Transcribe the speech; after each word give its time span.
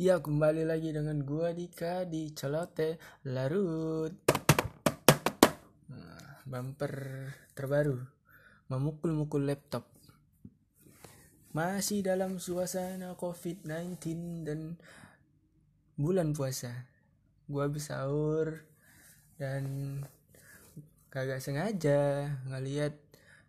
Ya 0.00 0.16
kembali 0.16 0.64
lagi 0.64 0.96
dengan 0.96 1.20
gua 1.28 1.52
Dika 1.52 2.08
di 2.08 2.32
Celote 2.32 2.96
Larut. 3.28 4.16
Nah, 5.92 6.40
Bumper 6.48 7.28
terbaru. 7.52 8.00
Memukul-mukul 8.72 9.44
laptop. 9.44 9.84
Masih 11.52 12.00
dalam 12.00 12.40
suasana 12.40 13.12
covid-19 13.12 14.00
dan 14.48 14.80
bulan 16.00 16.32
puasa. 16.32 16.88
Gua 17.44 17.68
habis 17.68 17.92
sahur 17.92 18.64
dan 19.36 20.00
kagak 21.12 21.44
sengaja 21.44 22.40
ngeliat 22.48 22.96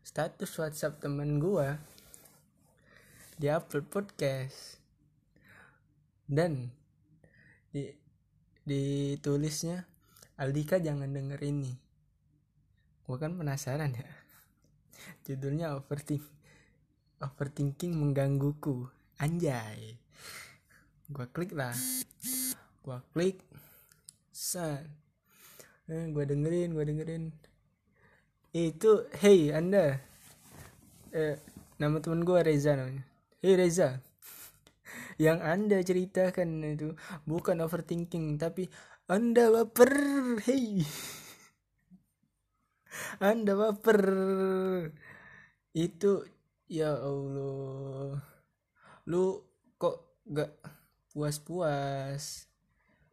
status 0.03 0.51
whatsapp 0.59 0.99
temen 0.99 1.39
gua 1.39 1.79
di 3.39 3.47
upload 3.47 3.87
podcast 3.87 4.80
dan 6.31 6.71
di 7.75 7.91
ditulisnya 8.63 9.83
Aldika 10.39 10.79
jangan 10.79 11.11
denger 11.11 11.37
ini. 11.43 11.75
Gue 13.05 13.17
kan 13.19 13.35
penasaran 13.35 13.91
ya. 13.93 14.07
Judulnya 15.27 15.75
overthink 15.75 16.23
overthinking 17.21 17.93
menggangguku. 17.99 18.87
Anjay. 19.21 19.99
Gue 21.11 21.27
klik 21.29 21.51
lah. 21.53 21.75
Gue 22.81 22.97
klik. 23.13 23.43
San 24.31 24.87
eh, 25.91 26.07
gue 26.09 26.23
dengerin 26.23 26.73
gue 26.73 26.85
dengerin. 26.87 27.23
Itu 28.55 29.05
hey 29.19 29.51
anda. 29.53 29.99
Eh, 31.11 31.37
nama 31.77 31.99
temen 32.01 32.23
gue 32.23 32.39
Reza 32.39 32.73
namanya. 32.73 33.03
Hey 33.43 33.59
Reza 33.59 34.01
yang 35.21 35.37
anda 35.45 35.77
ceritakan 35.85 36.65
itu. 36.65 36.97
Bukan 37.29 37.61
overthinking 37.61 38.41
tapi 38.41 38.65
anda 39.05 39.53
baper 39.53 39.93
hey 40.41 40.81
anda 43.29 43.53
baper 43.53 44.01
itu 45.77 46.25
ya 46.65 46.97
Allah. 46.97 48.17
Lu 49.05 49.45
kok 49.77 50.25
gak 50.25 50.57
puas-puas? 51.13 52.49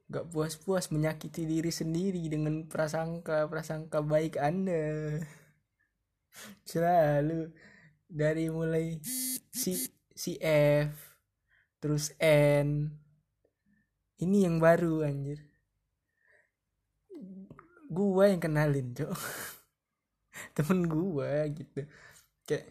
Gak 0.08 0.24
puas-puas 0.32 0.88
menyakiti 0.88 1.44
diri 1.44 1.68
sendiri 1.68 2.24
dengan 2.32 2.64
prasangka-prasangka 2.64 4.00
baik 4.00 4.40
Anda. 4.40 5.20
Selalu 6.64 7.52
dari 8.08 8.48
mulai 8.48 8.96
si 9.52 9.76
si 10.16 10.40
F 10.40 11.07
terus 11.78 12.10
N 12.22 12.90
ini 14.18 14.42
yang 14.42 14.58
baru 14.58 15.06
anjir. 15.06 15.38
Gua 17.88 18.28
yang 18.28 18.42
kenalin 18.42 18.92
cok. 18.92 19.14
Temen 20.58 20.90
gua 20.90 21.46
gitu. 21.48 21.86
Kayak 22.42 22.66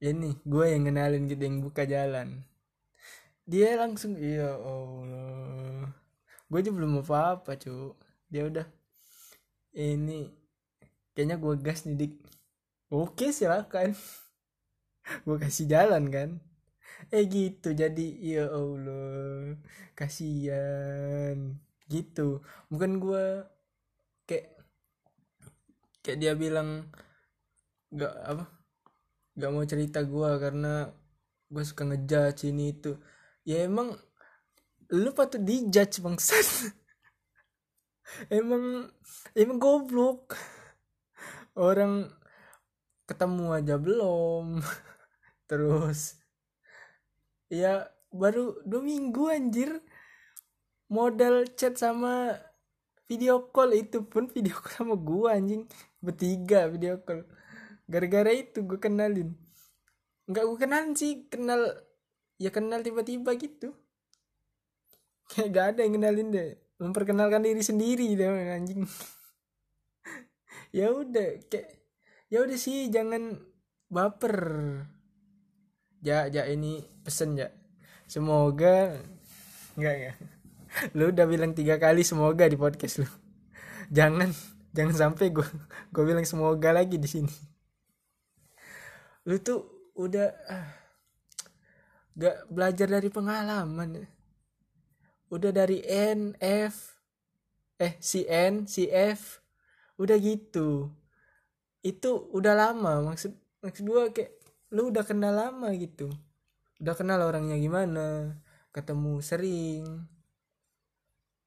ini 0.00 0.36
gua 0.42 0.72
yang 0.72 0.88
kenalin 0.88 1.28
gitu 1.28 1.42
yang 1.44 1.60
buka 1.60 1.84
jalan. 1.84 2.42
Dia 3.44 3.76
langsung 3.76 4.16
iya 4.16 4.56
Allah. 4.56 5.92
Gue 6.48 6.58
aja 6.64 6.72
belum 6.72 7.04
apa 7.04 7.36
apa 7.36 7.60
cu 7.60 7.92
dia 8.32 8.48
udah. 8.48 8.64
Ini 9.76 10.32
kayaknya 11.12 11.36
gue 11.36 11.54
gas 11.60 11.84
nih 11.84 11.96
dik. 11.98 12.14
Oke 12.88 13.36
silakan. 13.36 13.92
Gue 15.28 15.36
kasih 15.36 15.68
jalan 15.68 16.08
kan 16.08 16.30
eh 17.10 17.24
gitu. 17.28 17.68
Jadi 17.74 18.20
ya 18.22 18.48
allah 18.48 19.56
kasihan. 19.98 21.58
Gitu. 21.88 22.40
Bukan 22.72 22.92
gue 23.02 23.24
kayak 24.28 24.48
kayak 26.04 26.18
dia 26.20 26.32
bilang 26.36 26.88
gak 27.92 28.14
apa 28.24 28.44
gak 29.34 29.50
mau 29.50 29.64
cerita 29.66 29.98
gue 30.04 30.30
karena 30.38 30.88
gue 31.52 31.64
suka 31.64 31.82
ngejudge 31.88 32.50
ini 32.50 32.64
itu. 32.74 32.92
Ya 33.44 33.64
emang 33.68 33.96
lu 34.92 35.10
patut 35.16 35.40
dijudge 35.42 36.00
bangsat. 36.04 36.72
Emang 38.30 38.92
emang 39.34 39.58
goblok. 39.58 40.36
Orang 41.56 42.12
ketemu 43.08 43.46
aja 43.54 43.74
belum. 43.80 44.60
Terus 45.48 46.23
ya 47.50 47.88
baru 48.14 48.60
dua 48.64 48.82
minggu 48.84 49.24
anjir. 49.30 49.70
Modal 50.92 51.48
chat 51.58 51.74
sama 51.80 52.38
video 53.08 53.50
call 53.50 53.74
itu 53.74 54.04
pun 54.04 54.28
video 54.28 54.54
call 54.60 54.74
sama 54.84 54.94
gua 54.94 55.36
anjing. 55.36 55.66
Bertiga 55.98 56.68
video 56.70 57.00
call. 57.02 57.24
Gara-gara 57.84 58.32
itu 58.32 58.64
gue 58.64 58.80
kenalin. 58.80 59.36
Nggak 60.24 60.44
gue 60.44 60.58
kenalin 60.60 60.92
sih 60.96 61.28
kenal 61.28 61.60
ya 62.40 62.48
kenal 62.48 62.80
tiba-tiba 62.80 63.36
gitu. 63.36 63.76
Kayak 65.28 65.48
gak 65.52 65.66
ada 65.74 65.80
yang 65.84 65.94
kenalin 66.00 66.28
deh. 66.32 66.50
Memperkenalkan 66.80 67.44
diri 67.44 67.62
sendiri 67.64 68.08
deh 68.16 68.28
anjing. 68.28 68.84
Ya 70.74 70.90
udah 70.90 71.38
kayak 71.46 71.70
ya 72.26 72.42
udah 72.42 72.58
sih 72.58 72.90
jangan 72.90 73.38
baper 73.86 74.42
ya 76.04 76.28
ya 76.28 76.44
ini 76.46 76.84
pesen 77.00 77.34
ya 77.40 77.48
semoga 78.04 79.00
enggak 79.74 79.96
ya 79.96 80.12
lu 80.96 81.10
udah 81.10 81.26
bilang 81.26 81.54
tiga 81.54 81.78
kali 81.78 82.02
semoga 82.02 82.46
di 82.50 82.58
podcast 82.58 83.02
lu. 83.02 83.08
Jangan 83.92 84.30
jangan 84.74 84.94
sampai 84.94 85.30
gue 85.30 85.46
gue 85.94 86.02
bilang 86.02 86.26
semoga 86.26 86.74
lagi 86.74 86.98
di 86.98 87.08
sini. 87.08 87.34
Lu 89.24 89.38
tuh 89.40 89.90
udah 89.94 90.28
ah, 90.50 90.68
gak 92.18 92.50
belajar 92.50 92.88
dari 92.90 93.08
pengalaman. 93.08 94.04
Udah 95.30 95.50
dari 95.54 95.82
N 95.86 96.34
F 96.42 96.98
eh 97.78 97.94
si 98.02 98.26
N 98.26 98.66
si 98.66 98.90
F. 98.90 99.40
Udah 99.98 100.18
gitu. 100.18 100.90
Itu 101.84 102.32
udah 102.34 102.54
lama 102.56 103.14
maksud 103.14 103.32
maksud 103.62 103.84
gua 103.86 104.10
kayak 104.10 104.43
lu 104.74 104.90
udah 104.90 105.06
kenal 105.06 105.30
lama 105.30 105.70
gitu. 105.78 106.10
Udah 106.82 106.98
kenal 106.98 107.22
orangnya 107.22 107.54
gimana? 107.54 108.34
Ketemu 108.74 109.22
sering. 109.22 109.86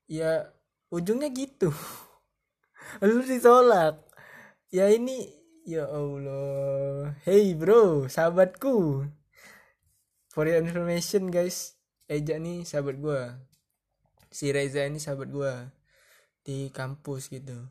Ya 0.08 0.56
ujungnya 0.88 1.28
gitu. 1.36 1.76
Lu 3.04 3.20
ditolak. 3.20 4.00
Ya 4.72 4.88
ini 4.88 5.28
ya 5.68 5.84
Allah. 5.92 7.12
Hey 7.28 7.52
bro 7.52 8.08
sahabatku. 8.08 9.04
For 10.32 10.48
your 10.48 10.64
information 10.64 11.28
guys. 11.28 11.76
Eja 12.08 12.40
nih 12.40 12.64
sahabat 12.64 12.96
gua. 13.04 13.36
Si 14.32 14.48
Reza 14.56 14.88
ini 14.88 15.04
sahabat 15.04 15.28
gue 15.28 15.54
di 16.48 16.72
kampus 16.72 17.28
gitu. 17.28 17.68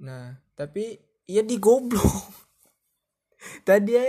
Nah 0.00 0.40
tapi 0.56 0.96
ya 1.28 1.44
di 1.44 1.60
goblok 1.60 2.47
tadi 3.62 3.94
ya 3.94 4.04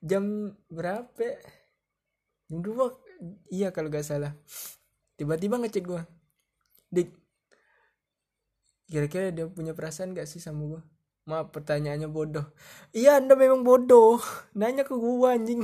jam 0.00 0.54
berapa? 0.70 1.38
Jam 2.50 2.58
dua. 2.64 2.96
Iya 3.52 3.70
kalau 3.70 3.92
gak 3.92 4.06
salah. 4.06 4.32
Tiba-tiba 5.16 5.60
ngecek 5.60 5.84
gue 5.84 6.02
dik 6.90 7.14
kira-kira 8.90 9.30
dia 9.30 9.46
punya 9.46 9.70
perasaan 9.70 10.10
gak 10.10 10.26
sih 10.26 10.42
sama 10.42 10.66
gue 10.66 10.82
maaf 11.28 11.54
pertanyaannya 11.54 12.10
bodoh. 12.10 12.46
Iya 12.90 13.22
anda 13.22 13.38
memang 13.38 13.62
bodoh. 13.62 14.18
Nanya 14.56 14.82
ke 14.82 14.96
gue 14.96 15.28
anjing. 15.30 15.62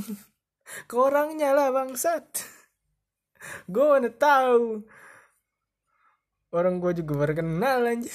Ke 0.87 0.95
orangnya 0.95 1.51
lah 1.51 1.75
bangsat. 1.75 2.27
Gue 3.67 3.87
mana 3.87 4.11
tahu. 4.13 4.87
Orang 6.55 6.79
gue 6.79 7.03
juga 7.03 7.27
baru 7.27 7.35
kenal 7.43 7.83
aja 7.83 8.13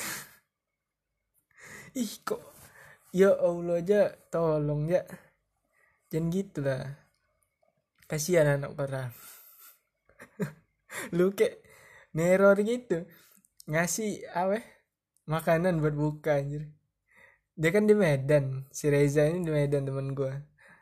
ih 1.95 2.13
kok 2.23 2.39
ya 3.11 3.35
allah 3.35 3.79
aja 3.79 4.15
tolong 4.31 4.87
ya 4.87 5.03
jangan 6.11 6.31
gitu 6.31 6.59
lah 6.63 6.83
kasihan 8.07 8.59
anak 8.59 8.75
orang 8.75 9.11
lu 11.15 11.31
kayak 11.31 11.61
neror 12.15 12.59
gitu. 12.63 13.07
Ngasih 13.67 14.27
apa? 14.35 14.59
Makanan 15.27 15.79
buat 15.79 15.95
buka 15.95 16.43
anjir. 16.43 16.67
Dia 17.55 17.69
kan 17.71 17.87
di 17.87 17.95
Medan. 17.95 18.67
Si 18.71 18.91
Reza 18.91 19.27
ini 19.27 19.43
di 19.43 19.51
Medan 19.51 19.87
temen 19.87 20.13
gue 20.15 20.33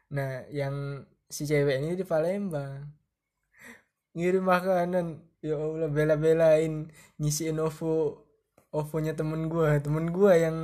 nah 0.10 0.42
yang 0.50 1.06
si 1.30 1.46
cewek 1.46 1.86
ini 1.86 1.94
di 1.94 2.06
Palembang. 2.06 2.90
Ngirim 4.18 4.46
makanan. 4.46 5.22
Ya 5.40 5.56
Allah 5.56 5.88
bela-belain. 5.88 6.90
Ngisiin 7.22 7.62
OVO 7.62 8.26
OVO-nya 8.74 9.14
temen 9.18 9.50
gue 9.50 9.70
temen 9.82 10.14
gue 10.14 10.34
yang 10.36 10.58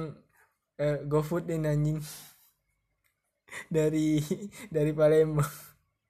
eh, 0.80 0.98
GoFood 1.08 1.50
ini 1.52 1.68
anjing. 1.68 2.00
Dari 3.76 4.20
dari 4.74 4.92
Palembang. 4.92 5.48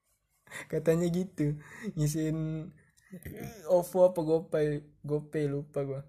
Katanya 0.71 1.07
gitu. 1.11 1.53
Ngisiin 1.93 2.69
OVO 3.69 3.99
apa 4.11 4.19
GoPay 4.21 4.67
GoPay 5.05 5.45
lupa 5.47 5.79
gua. 5.85 6.01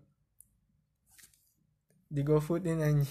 Di 2.06 2.22
GoFood 2.22 2.62
ini 2.64 2.78
nyanyi 2.78 3.06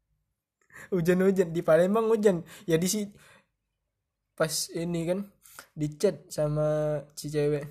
hujan-hujan 0.94 1.48
di 1.50 1.60
Palembang 1.64 2.06
hujan. 2.12 2.44
Ya 2.68 2.76
di 2.76 2.88
si 2.88 3.08
pas 4.32 4.52
ini 4.72 5.00
kan 5.08 5.18
di 5.76 5.88
chat 5.96 6.28
sama 6.28 7.00
si 7.16 7.28
cewek. 7.32 7.64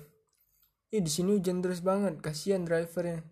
Ih 0.92 1.00
di 1.00 1.10
sini 1.10 1.38
hujan 1.38 1.64
terus 1.64 1.80
banget. 1.80 2.20
Kasihan 2.20 2.62
drivernya. 2.66 3.24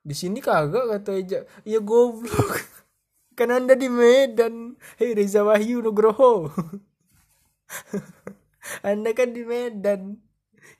Di 0.00 0.14
sini 0.16 0.38
kagak 0.40 0.86
kata 0.88 1.10
Eja. 1.18 1.40
Ya 1.66 1.80
goblok 1.82 2.69
kan 3.40 3.56
anda 3.56 3.72
di 3.72 3.88
Medan. 3.88 4.76
Hei 5.00 5.16
Reza 5.16 5.40
Wahyu 5.40 5.80
Nugroho. 5.80 6.52
Anda 8.84 9.16
kan 9.16 9.32
di 9.32 9.48
Medan. 9.48 10.20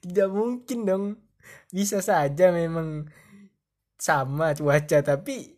Tidak 0.05 0.29
mungkin 0.29 0.85
dong. 0.85 1.05
Bisa 1.73 2.05
saja 2.05 2.53
memang 2.53 3.09
sama 3.97 4.53
cuaca 4.53 5.01
tapi 5.01 5.57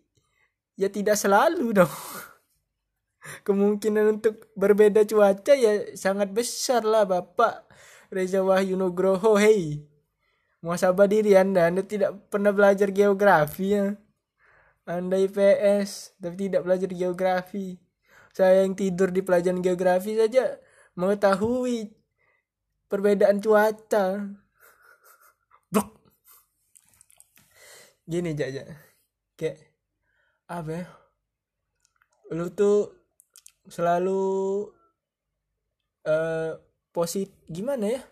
ya 0.78 0.86
tidak 0.86 1.18
selalu 1.18 1.82
dong. 1.82 1.90
Kemungkinan 3.50 4.22
untuk 4.22 4.54
berbeda 4.54 5.02
cuaca 5.02 5.58
ya 5.58 5.90
sangat 5.98 6.30
besar 6.30 6.86
lah 6.86 7.02
Bapak 7.02 7.66
Reza 8.14 8.46
Wahyu 8.46 8.78
Nugroho. 8.78 9.34
Hei 9.34 9.82
muasabah 10.62 11.10
diri 11.10 11.34
anda. 11.34 11.66
Anda 11.66 11.82
tidak 11.82 12.30
pernah 12.30 12.54
belajar 12.54 12.94
geografi 12.94 13.74
ya 13.74 13.98
anda 14.98 15.16
IPS 15.16 16.20
tapi 16.20 16.48
tidak 16.50 16.68
belajar 16.68 16.90
geografi. 16.92 17.80
Saya 18.32 18.64
yang 18.64 18.76
tidur 18.76 19.12
di 19.12 19.20
pelajaran 19.20 19.60
geografi 19.60 20.16
saja 20.16 20.56
mengetahui 20.96 21.92
perbedaan 22.88 23.40
cuaca. 23.40 24.28
Blok. 25.72 25.88
gini 28.04 28.36
jaja 28.36 28.66
kayak 29.42 29.58
apa 30.46 30.70
ya? 30.70 30.84
Lu 32.36 32.52
tuh 32.52 32.92
selalu 33.66 34.22
uh, 36.06 36.52
posit 36.94 37.32
gimana 37.50 37.98
ya? 37.98 38.02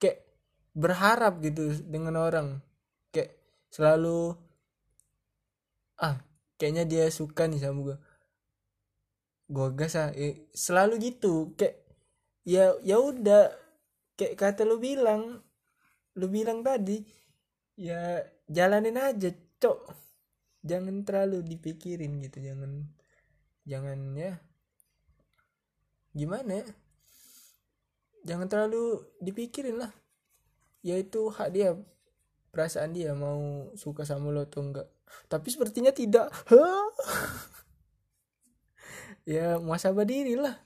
Kayak 0.00 0.26
berharap 0.74 1.38
gitu 1.44 1.70
dengan 1.86 2.18
orang. 2.18 2.58
Kayak 3.14 3.36
selalu 3.70 4.36
ah 5.98 6.16
kayaknya 6.56 6.84
dia 6.88 7.04
suka 7.10 7.50
nih 7.50 7.60
sama 7.60 7.80
gue 7.82 7.96
gue 9.52 9.68
gas 9.76 9.94
ah. 10.00 10.10
Eh, 10.16 10.48
selalu 10.56 11.12
gitu. 11.12 11.52
Kayak 11.60 11.76
ya 12.48 12.72
ya 12.80 12.96
udah. 12.98 13.52
Kayak 14.16 14.34
kata 14.40 14.62
lu 14.64 14.80
bilang 14.80 15.44
lu 16.12 16.26
bilang 16.28 16.60
tadi 16.60 17.04
ya 17.76 18.24
jalanin 18.48 18.96
aja 18.96 19.28
cok. 19.60 19.78
Jangan 20.64 21.02
terlalu 21.02 21.42
dipikirin 21.44 22.22
gitu 22.24 22.38
jangan 22.40 22.88
jangan 23.68 23.98
ya. 24.16 24.40
Gimana 26.12 26.64
ya? 26.64 26.66
Jangan 28.22 28.46
terlalu 28.48 29.02
dipikirin 29.18 29.80
lah. 29.80 29.92
Yaitu 30.84 31.28
hak 31.32 31.50
dia 31.56 31.74
perasaan 32.52 32.92
dia 32.92 33.16
mau 33.16 33.72
suka 33.74 34.04
sama 34.04 34.28
lo 34.28 34.44
atau 34.44 34.60
enggak 34.60 34.88
tapi 35.30 35.48
sepertinya 35.52 35.92
tidak. 35.94 36.28
Ya 39.22 39.54
muasabah 39.62 40.02
diri 40.02 40.34
lah. 40.34 40.58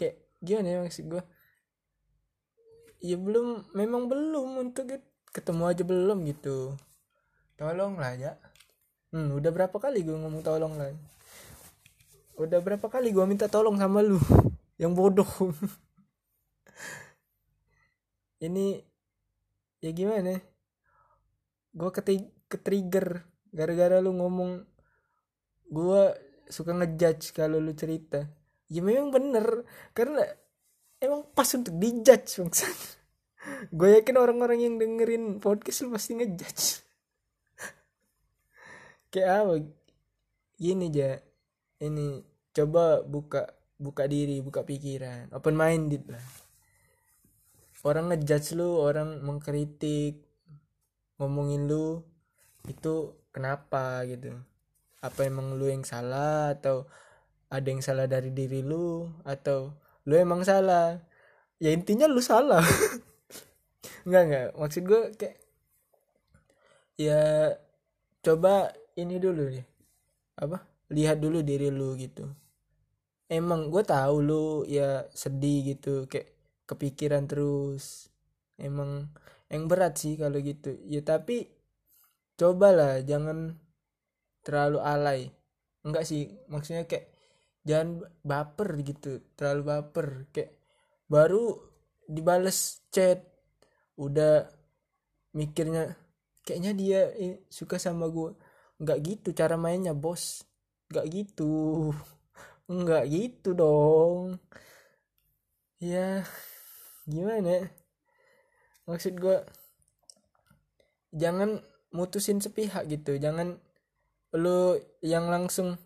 Kayak 0.00 0.24
gimana 0.40 0.68
ya 0.72 0.78
maksud 0.80 1.04
gue 1.12 1.22
ya 3.04 3.20
belum 3.20 3.76
memang 3.76 4.08
belum 4.08 4.48
untuk 4.64 4.88
ketemu 5.28 5.62
aja 5.68 5.84
belum 5.84 6.24
gitu. 6.24 6.72
Tolong 7.60 8.00
lah 8.00 8.16
ya 8.16 8.32
hmm, 9.12 9.36
udah 9.36 9.50
berapa 9.52 9.76
kali 9.76 10.02
gue 10.02 10.16
ngomong 10.16 10.42
tolong 10.42 10.74
lah? 10.80 10.90
Udah 12.40 12.58
berapa 12.64 12.88
kali 12.88 13.12
gue 13.12 13.24
minta 13.28 13.46
tolong 13.46 13.76
sama 13.76 14.00
lu? 14.00 14.18
Yang 14.80 14.92
bodoh. 14.96 15.28
Ini 18.46 18.82
ya 19.84 19.90
gimana? 19.92 20.40
Gue 21.76 21.90
ke 22.52 22.60
trigger 22.60 23.24
gara-gara 23.48 23.96
lu 24.04 24.12
ngomong 24.12 24.60
gue 25.72 26.02
suka 26.52 26.76
ngejudge 26.76 27.32
kalau 27.32 27.56
lu 27.56 27.72
cerita. 27.72 28.28
Ya 28.68 28.84
memang 28.84 29.08
bener 29.12 29.64
karena 29.96 30.24
emang 31.00 31.24
pas 31.32 31.48
untuk 31.56 31.76
dijudge 31.76 32.40
bangsa 32.40 32.68
gue 33.76 33.88
yakin 34.00 34.16
orang-orang 34.16 34.64
yang 34.64 34.74
dengerin 34.76 35.40
podcast 35.40 35.84
lu 35.84 35.96
pasti 35.96 36.16
ngejudge. 36.16 36.64
Kayak 39.12 39.32
apa? 39.44 39.54
Gini 40.60 40.92
aja 40.92 41.18
ini 41.82 42.22
coba 42.54 43.02
buka 43.02 43.50
buka 43.80 44.04
diri 44.06 44.38
buka 44.44 44.62
pikiran. 44.62 45.32
Open 45.34 45.56
minded 45.58 46.04
lah. 46.06 46.22
Orang 47.82 48.14
ngejudge 48.14 48.54
lu 48.54 48.78
orang 48.78 49.18
mengkritik 49.26 50.22
ngomongin 51.18 51.66
lu 51.66 52.06
itu 52.70 53.16
kenapa 53.34 54.06
gitu? 54.06 54.38
Apa 55.02 55.26
emang 55.26 55.58
lu 55.58 55.66
yang 55.66 55.82
salah 55.82 56.54
atau 56.54 56.86
ada 57.50 57.66
yang 57.66 57.82
salah 57.82 58.06
dari 58.06 58.30
diri 58.30 58.62
lu 58.62 59.10
atau 59.26 59.74
lu 60.06 60.14
emang 60.14 60.46
salah? 60.46 61.02
Ya 61.58 61.74
intinya 61.74 62.06
lu 62.06 62.22
salah. 62.22 62.62
Nggak 64.06 64.22
nggak. 64.26 64.48
Maksud 64.58 64.82
gue 64.82 65.02
kayak 65.14 65.36
ya 66.98 67.54
coba 68.22 68.74
ini 68.98 69.18
dulu 69.18 69.46
deh. 69.50 69.66
Apa? 70.38 70.62
Lihat 70.90 71.22
dulu 71.22 71.42
diri 71.42 71.70
lu 71.70 71.94
gitu. 71.94 72.26
Emang 73.30 73.70
gue 73.72 73.82
tahu 73.86 74.16
lu 74.20 74.44
ya 74.68 75.06
sedih 75.14 75.74
gitu 75.74 76.10
kayak 76.10 76.34
kepikiran 76.66 77.30
terus. 77.30 78.10
Emang 78.58 79.10
yang 79.46 79.70
berat 79.70 79.98
sih 80.02 80.18
kalau 80.18 80.42
gitu. 80.42 80.74
Ya 80.86 81.00
tapi 81.06 81.61
cobalah 82.38 83.00
jangan 83.10 83.38
terlalu 84.46 84.78
alay. 84.82 85.20
Enggak 85.86 86.04
sih 86.10 86.30
maksudnya 86.52 86.84
kayak 86.90 87.10
jangan 87.68 88.02
baper 88.22 88.68
gitu 88.88 89.22
terlalu 89.38 89.62
baper. 89.70 90.08
Kayak 90.34 90.52
baru 91.10 91.44
dibales 92.08 92.82
chat 92.94 93.22
udah 93.98 94.48
mikirnya 95.32 95.96
kayaknya 96.44 96.72
dia 96.76 97.00
eh, 97.16 97.34
suka 97.48 97.76
sama 97.80 98.08
gue 98.10 98.34
nggak 98.82 98.98
gitu 99.08 99.28
cara 99.36 99.56
mainnya 99.60 99.94
bos. 99.96 100.44
Nggak 100.90 101.06
gitu. 101.16 101.52
Nggak 102.72 103.04
gitu 103.12 103.50
dong. 103.52 104.40
Ya 105.80 106.24
gimana 107.06 107.70
maksud 108.86 109.14
gue 109.18 109.36
jangan 111.12 111.60
mutusin 111.92 112.40
sepihak 112.40 112.88
gitu. 112.88 113.16
Jangan 113.20 113.60
lu 114.36 114.80
yang 115.04 115.28
langsung 115.28 115.76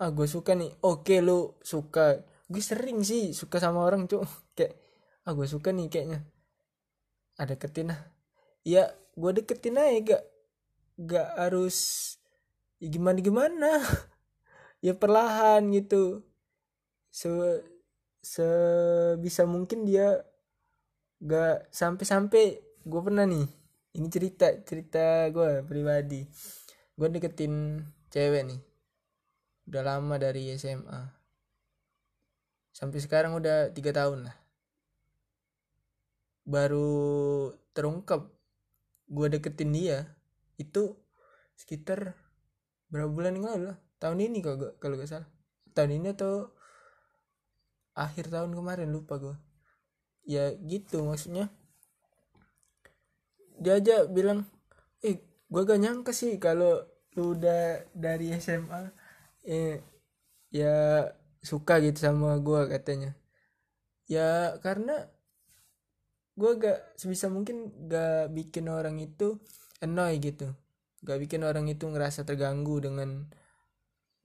ah 0.00 0.10
gue 0.12 0.28
suka 0.28 0.52
nih. 0.56 0.72
Oke 0.84 1.20
lu 1.24 1.56
suka. 1.64 2.20
Gue 2.46 2.62
sering 2.62 3.00
sih 3.04 3.32
suka 3.36 3.58
sama 3.60 3.84
orang 3.84 4.06
cuy 4.06 4.24
kayak 4.56 4.76
ah 5.26 5.32
gue 5.36 5.46
suka 5.48 5.72
nih 5.72 5.88
kayaknya. 5.92 6.20
Ada 7.40 7.56
ketina 7.56 7.96
ya 8.60 8.92
gue 9.16 9.30
deketin 9.32 9.80
aja 9.80 9.98
gak 10.04 10.24
gak 11.00 11.28
harus 11.40 11.76
ya 12.80 12.88
gimana 12.92 13.18
gimana? 13.20 13.70
Ya 14.80 14.96
perlahan 14.96 15.68
gitu. 15.76 16.24
Se 17.12 17.28
sebisa 18.24 19.44
mungkin 19.44 19.84
dia 19.84 20.24
gak 21.20 21.68
sampai-sampai 21.68 22.64
gue 22.88 23.00
pernah 23.04 23.28
nih 23.28 23.59
ini 23.96 24.06
cerita 24.06 24.50
cerita 24.62 25.26
gue 25.30 25.66
pribadi. 25.66 26.26
Gue 26.94 27.08
deketin 27.10 27.84
cewek 28.12 28.42
nih. 28.46 28.60
Udah 29.70 29.82
lama 29.86 30.14
dari 30.18 30.50
SMA 30.54 31.20
sampai 32.70 33.02
sekarang 33.02 33.36
udah 33.36 33.74
tiga 33.74 33.92
tahun 33.92 34.30
lah. 34.30 34.36
Baru 36.46 36.90
terungkap 37.76 38.30
gue 39.10 39.26
deketin 39.26 39.74
dia 39.74 40.06
itu 40.56 40.96
sekitar 41.58 42.14
berapa 42.88 43.10
bulan 43.10 43.36
yang 43.36 43.46
lalu 43.46 43.64
lah. 43.74 43.78
Tahun 44.00 44.18
ini 44.18 44.38
kalau 44.40 44.72
kalau 44.80 44.96
gak 44.96 45.10
salah. 45.10 45.28
Tahun 45.76 45.92
ini 45.92 46.14
atau 46.14 46.50
akhir 47.94 48.30
tahun 48.32 48.54
kemarin 48.54 48.88
lupa 48.88 49.18
gue 49.20 49.36
ya 50.24 50.54
gitu 50.64 51.02
maksudnya 51.04 51.50
dia 53.62 53.78
aja 53.78 53.96
bilang 54.08 54.48
eh 55.04 55.20
gue 55.52 55.62
gak 55.68 55.80
nyangka 55.80 56.12
sih 56.16 56.40
kalau 56.40 56.80
lu 57.16 57.36
udah 57.36 57.84
dari 57.92 58.32
SMA 58.36 58.82
eh 59.44 59.84
ya 60.50 61.06
suka 61.44 61.80
gitu 61.84 61.98
sama 62.00 62.36
gue 62.40 62.60
katanya. 62.72 63.10
Ya 64.10 64.58
karena 64.64 65.06
gue 66.34 66.50
gak 66.56 66.78
sebisa 66.96 67.28
mungkin 67.28 67.70
gak 67.86 68.32
bikin 68.32 68.66
orang 68.72 68.96
itu 68.98 69.38
annoy 69.84 70.16
gitu. 70.18 70.52
Gak 71.04 71.20
bikin 71.22 71.42
orang 71.44 71.68
itu 71.68 71.84
ngerasa 71.88 72.24
terganggu 72.28 72.80
dengan 72.80 73.28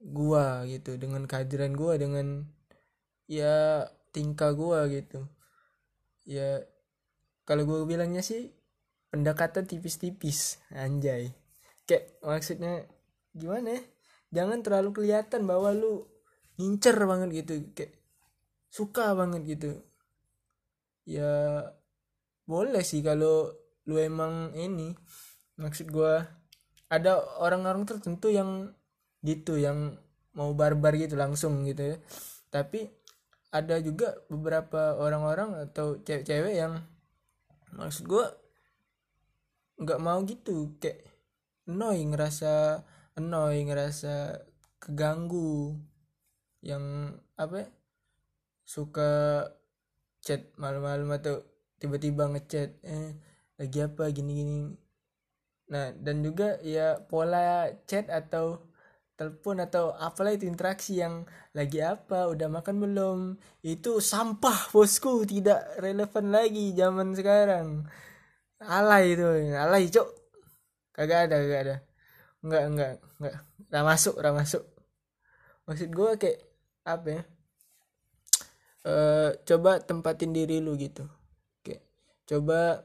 gua 0.00 0.68
gitu 0.68 1.00
dengan 1.00 1.24
kehadiran 1.24 1.72
gua 1.72 1.96
dengan 1.96 2.44
ya 3.28 3.88
tingkah 4.12 4.52
gua 4.52 4.84
gitu. 4.92 5.24
Ya 6.26 6.66
kalau 7.46 7.62
gue 7.64 7.86
bilangnya 7.86 8.20
sih 8.26 8.50
pendekatan 9.16 9.64
tipis-tipis 9.64 10.60
anjay. 10.68 11.32
Kayak 11.88 12.20
maksudnya 12.20 12.84
gimana 13.32 13.80
ya? 13.80 13.82
Jangan 14.36 14.60
terlalu 14.60 14.92
kelihatan 14.92 15.48
bahwa 15.48 15.72
lu 15.72 16.04
ngincer 16.60 17.00
banget 17.00 17.32
gitu 17.40 17.64
kayak 17.72 17.96
suka 18.68 19.16
banget 19.16 19.56
gitu. 19.56 19.80
Ya 21.08 21.64
boleh 22.44 22.84
sih 22.84 23.00
kalau 23.00 23.56
lu 23.88 23.96
emang 23.96 24.52
ini 24.52 24.92
maksud 25.56 25.88
gua 25.88 26.28
ada 26.92 27.16
orang-orang 27.40 27.88
tertentu 27.88 28.28
yang 28.28 28.76
gitu 29.24 29.56
yang 29.56 29.96
mau 30.36 30.52
barbar 30.52 30.92
gitu 31.00 31.16
langsung 31.16 31.64
gitu 31.64 31.94
ya. 31.94 31.96
Tapi 32.52 32.84
ada 33.48 33.80
juga 33.80 34.12
beberapa 34.28 35.00
orang-orang 35.00 35.56
atau 35.70 35.96
cewek-cewek 36.04 36.60
yang 36.60 36.84
maksud 37.72 38.04
gua 38.04 38.28
nggak 39.76 40.00
mau 40.00 40.24
gitu 40.24 40.76
kayak 40.80 41.04
annoy 41.68 42.00
ngerasa 42.06 42.82
annoy 43.18 43.64
ngerasa 43.66 44.44
keganggu. 44.80 45.76
Yang 46.64 46.84
apa 47.36 47.56
ya, 47.62 47.68
suka 48.66 49.10
chat 50.24 50.50
malam-malam 50.58 51.14
atau 51.14 51.44
tiba-tiba 51.78 52.26
ngechat 52.32 52.70
eh 52.82 53.14
lagi 53.60 53.78
apa 53.84 54.10
gini-gini. 54.10 54.74
Nah 55.70 55.92
dan 55.94 56.22
juga 56.24 56.58
ya 56.62 56.98
pola 57.02 57.70
chat 57.86 58.08
atau 58.10 58.66
telepon 59.16 59.64
atau 59.64 59.96
apalah 59.96 60.36
itu 60.36 60.44
interaksi 60.44 61.00
yang 61.00 61.24
lagi 61.56 61.80
apa 61.80 62.28
udah 62.28 62.48
makan 62.52 62.76
belum? 62.82 63.18
Itu 63.64 64.02
sampah 64.02 64.72
bosku 64.74 65.24
tidak 65.24 65.78
relevan 65.80 66.34
lagi 66.34 66.74
zaman 66.76 67.16
sekarang 67.16 67.88
alay 68.66 69.14
itu 69.14 69.26
alay 69.54 69.86
cok 69.88 70.08
kagak 70.92 71.30
ada 71.30 71.36
kagak 71.40 71.60
ada. 71.62 71.76
Enggak 72.42 72.62
enggak 72.70 72.92
enggak 73.18 73.34
udah 73.66 73.82
masuk 73.82 74.14
udah 74.18 74.32
masuk. 74.32 74.64
Maksud 75.66 75.90
gue 75.90 76.10
kayak 76.16 76.38
apa 76.86 77.08
ya? 77.10 77.22
E, 78.86 78.94
coba 79.42 79.82
tempatin 79.82 80.30
diri 80.30 80.62
lu 80.62 80.78
gitu. 80.78 81.04
Coba 82.26 82.82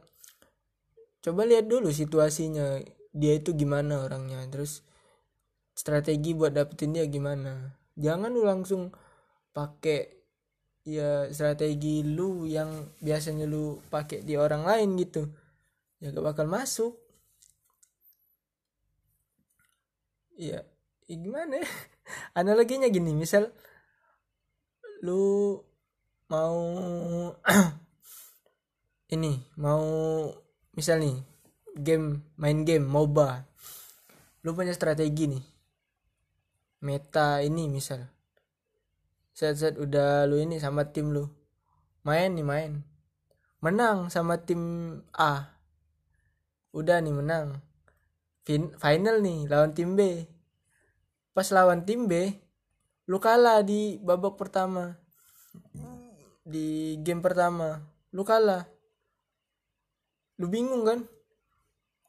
coba 1.21 1.41
lihat 1.45 1.65
dulu 1.69 1.89
situasinya. 1.89 2.81
Dia 3.11 3.37
itu 3.37 3.53
gimana 3.53 4.05
orangnya. 4.05 4.41
Terus 4.49 4.81
strategi 5.77 6.33
buat 6.33 6.53
dapetin 6.53 6.97
dia 6.97 7.05
gimana. 7.05 7.77
Jangan 7.97 8.33
lu 8.33 8.45
langsung 8.45 8.93
pakai 9.53 10.21
ya 10.81 11.29
strategi 11.29 12.01
lu 12.01 12.49
yang 12.49 12.89
biasanya 12.97 13.45
lu 13.45 13.77
pakai 13.93 14.25
di 14.25 14.33
orang 14.33 14.65
lain 14.65 14.97
gitu 14.97 15.29
ya 16.01 16.09
gak 16.09 16.25
bakal 16.25 16.49
masuk. 16.49 16.97
Ya, 20.33 20.65
ya 21.05 21.15
gimana 21.15 21.61
ya? 21.61 21.67
analoginya 22.39 22.89
gini 22.89 23.13
misal 23.13 23.53
lu 25.05 25.61
mau 26.33 26.57
ini 29.15 29.37
mau 29.61 29.85
misal 30.73 30.97
nih 31.05 31.21
game 31.77 32.33
main 32.41 32.65
game 32.65 32.89
MOBA. 32.89 33.45
Lu 34.41 34.57
punya 34.57 34.73
strategi 34.73 35.29
nih. 35.29 35.45
Meta 36.81 37.45
ini 37.45 37.69
misal. 37.69 38.09
Set 39.37 39.61
set 39.61 39.77
udah 39.77 40.25
lu 40.25 40.41
ini 40.41 40.57
sama 40.57 40.89
tim 40.89 41.13
lu. 41.13 41.29
Main 42.01 42.33
nih 42.33 42.45
main. 42.45 42.81
Menang 43.61 44.09
sama 44.09 44.41
tim 44.41 44.97
A 45.13 45.60
udah 46.71 46.97
nih 47.03 47.15
menang. 47.15 47.59
Fin 48.43 48.73
final 48.79 49.21
nih 49.21 49.47
lawan 49.47 49.71
tim 49.75 49.93
B. 49.93 50.25
Pas 51.31 51.47
lawan 51.51 51.87
tim 51.87 52.09
B 52.09 52.31
lu 53.07 53.19
kalah 53.19 53.63
di 53.63 53.99
babak 53.99 54.39
pertama. 54.39 54.95
Di 56.43 56.95
game 57.03 57.19
pertama 57.19 57.79
lu 58.11 58.23
kalah. 58.27 58.67
Lu 60.39 60.49
bingung 60.51 60.83
kan? 60.83 60.99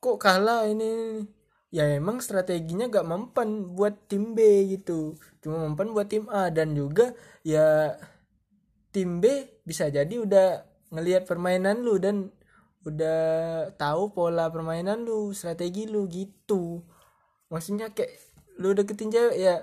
Kok 0.03 0.19
kalah 0.19 0.67
ini, 0.67 1.23
ya 1.71 1.87
emang 1.95 2.19
strateginya 2.19 2.91
gak 2.91 3.07
mempan 3.07 3.71
buat 3.77 4.11
tim 4.11 4.35
B 4.35 4.67
gitu. 4.73 5.15
Cuma 5.39 5.63
mempan 5.63 5.95
buat 5.95 6.11
tim 6.11 6.27
A. 6.27 6.51
Dan 6.51 6.75
juga 6.75 7.15
ya 7.47 7.95
tim 8.91 9.23
B 9.23 9.47
bisa 9.63 9.87
jadi 9.93 10.11
udah 10.11 10.67
ngelihat 10.91 11.25
permainan 11.25 11.87
lu 11.87 12.03
dan 12.03 12.35
udah 12.83 13.21
tahu 13.79 14.11
pola 14.11 14.51
permainan 14.51 15.07
lu 15.07 15.31
strategi 15.31 15.87
lu 15.87 16.11
gitu. 16.11 16.83
Maksudnya 17.53 17.95
kayak 17.95 18.11
lu 18.59 18.75
deketin 18.75 19.11
cewek 19.15 19.37
ya 19.39 19.57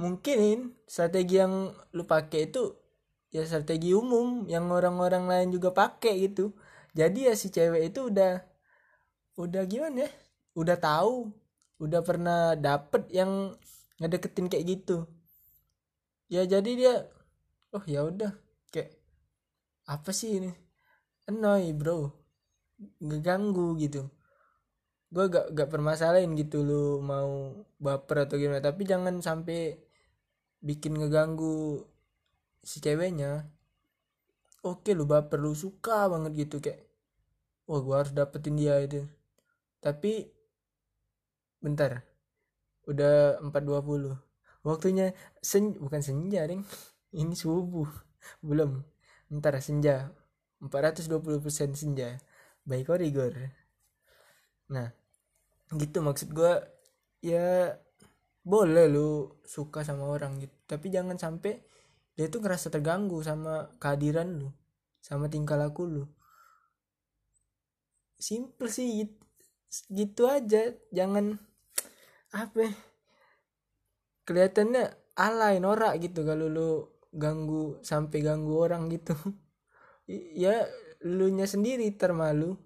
mungkin 0.00 0.72
strategi 0.88 1.36
yang 1.36 1.76
lu 1.92 2.08
pakai 2.08 2.48
itu 2.48 2.72
ya 3.30 3.44
strategi 3.44 3.92
umum 3.92 4.48
yang 4.48 4.72
orang-orang 4.72 5.28
lain 5.28 5.48
juga 5.52 5.70
pakai 5.76 6.30
gitu. 6.30 6.56
Jadi 6.96 7.28
ya 7.28 7.34
si 7.36 7.52
cewek 7.52 7.92
itu 7.92 8.10
udah 8.10 8.40
udah 9.36 9.62
gimana 9.68 10.08
ya? 10.08 10.10
Udah 10.56 10.76
tahu 10.80 11.30
udah 11.80 12.00
pernah 12.04 12.56
dapet 12.56 13.08
yang 13.12 13.56
ngedeketin 14.00 14.48
kayak 14.48 14.66
gitu. 14.80 15.04
Ya 16.32 16.48
jadi 16.48 16.70
dia 16.72 16.94
oh 17.76 17.84
ya 17.84 18.08
udah 18.08 18.32
kayak 18.72 18.96
apa 19.86 20.10
sih 20.14 20.38
ini 20.40 20.69
annoy 21.30 21.70
bro. 21.72 22.10
Ngeganggu 22.98 23.78
gitu. 23.78 24.10
Gue 25.10 25.26
gak 25.30 25.54
gak 25.54 25.70
permasalahin 25.70 26.34
gitu 26.38 26.62
lu 26.66 26.84
mau 27.02 27.54
baper 27.78 28.26
atau 28.26 28.36
gimana. 28.36 28.62
Tapi 28.62 28.82
jangan 28.86 29.22
sampai 29.22 29.78
bikin 30.60 30.98
ngeganggu 30.98 31.86
si 32.66 32.82
ceweknya. 32.82 33.46
Oke 34.66 34.92
lu 34.92 35.08
baper 35.08 35.38
lu 35.40 35.54
suka 35.54 36.10
banget 36.10 36.46
gitu. 36.48 36.58
Kayak 36.58 36.90
wah 37.70 37.80
gua 37.86 38.02
harus 38.02 38.10
dapetin 38.10 38.58
dia 38.58 38.76
itu 38.82 39.06
tapi 39.80 40.28
bentar. 41.64 42.04
Udah 42.84 43.40
4.20 43.40 44.16
waktunya 44.60 45.16
sen 45.40 45.72
bukan 45.80 46.04
senja 46.04 46.44
ding 46.44 46.62
ini 47.20 47.32
subuh. 47.32 47.88
Belum. 48.44 48.84
Bentar 49.32 49.56
senja 49.64 50.12
420% 50.60 51.72
senja 51.76 52.20
baik 52.68 52.92
korigor. 52.92 53.32
Nah 54.68 54.92
gitu 55.74 56.04
maksud 56.04 56.30
gua 56.36 56.60
ya 57.24 57.74
boleh 58.40 58.88
lu 58.88 59.40
suka 59.44 59.84
sama 59.84 60.08
orang 60.08 60.40
gitu 60.40 60.56
tapi 60.64 60.88
jangan 60.88 61.20
sampai 61.20 61.60
dia 62.16 62.26
tuh 62.32 62.40
ngerasa 62.42 62.72
terganggu 62.72 63.20
sama 63.20 63.72
kehadiran 63.80 64.28
lu 64.40 64.48
sama 65.00 65.26
tingkah 65.32 65.56
laku 65.56 65.88
lu. 65.88 66.04
Simple 68.20 68.68
sih 68.68 68.88
gitu, 69.00 69.16
gitu 69.88 70.22
aja 70.28 70.76
jangan 70.92 71.40
apa 72.30 72.68
ya, 72.68 72.72
kelihatannya 74.28 74.92
alay 75.18 75.58
norak 75.58 75.98
gitu 76.04 76.22
kalau 76.22 76.46
lu 76.46 76.70
ganggu 77.10 77.80
sampai 77.82 78.22
ganggu 78.22 78.54
orang 78.60 78.86
gitu 78.92 79.16
ya 80.34 80.66
lu 81.06 81.30
nya 81.30 81.46
sendiri 81.46 81.86
termalu. 81.94 82.58